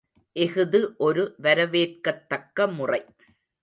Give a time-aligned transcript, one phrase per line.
[0.35, 3.01] இஃது ஒரு வரவேற்கத்தக்கமுறை.